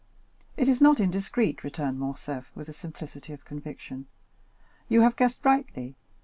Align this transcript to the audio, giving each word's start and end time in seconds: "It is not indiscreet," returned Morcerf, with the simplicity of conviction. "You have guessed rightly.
"It 0.57 0.67
is 0.67 0.81
not 0.81 0.99
indiscreet," 0.99 1.63
returned 1.63 1.99
Morcerf, 1.99 2.49
with 2.55 2.65
the 2.65 2.73
simplicity 2.73 3.33
of 3.33 3.45
conviction. 3.45 4.07
"You 4.89 5.01
have 5.01 5.15
guessed 5.15 5.45
rightly. 5.45 5.93